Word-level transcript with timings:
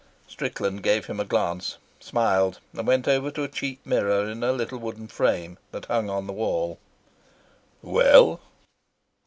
Strickland 0.27 0.81
gave 0.81 1.05
him 1.05 1.19
a 1.19 1.23
glance, 1.25 1.77
smiled, 1.99 2.59
and 2.73 2.87
went 2.87 3.07
over 3.07 3.29
to 3.29 3.43
a 3.43 3.47
cheap 3.47 3.85
mirror 3.85 4.27
in 4.27 4.41
a 4.41 4.51
little 4.51 4.79
wooden 4.79 5.07
frame, 5.07 5.59
that 5.69 5.85
hung 5.85 6.09
on 6.09 6.25
the 6.25 6.33
wall. 6.33 6.79
"Well?" 7.83 8.41